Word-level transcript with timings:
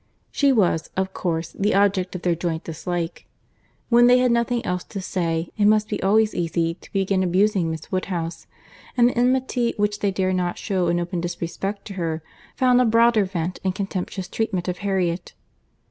She 0.31 0.51
was, 0.51 0.89
of 0.97 1.13
course, 1.13 1.51
the 1.51 1.75
object 1.75 2.15
of 2.15 2.23
their 2.23 2.33
joint 2.35 2.63
dislike.—When 2.63 4.07
they 4.07 4.17
had 4.17 4.31
nothing 4.31 4.65
else 4.65 4.83
to 4.85 4.99
say, 4.99 5.51
it 5.59 5.65
must 5.65 5.89
be 5.89 6.01
always 6.01 6.33
easy 6.33 6.73
to 6.73 6.91
begin 6.91 7.21
abusing 7.21 7.69
Miss 7.69 7.91
Woodhouse; 7.91 8.47
and 8.97 9.09
the 9.09 9.15
enmity 9.15 9.75
which 9.77 9.99
they 9.99 10.09
dared 10.09 10.37
not 10.37 10.57
shew 10.57 10.87
in 10.87 10.99
open 10.99 11.21
disrespect 11.21 11.85
to 11.85 11.93
her, 11.93 12.23
found 12.55 12.81
a 12.81 12.85
broader 12.85 13.25
vent 13.25 13.59
in 13.63 13.73
contemptuous 13.73 14.27
treatment 14.27 14.67
of 14.67 14.79
Harriet. 14.79 15.35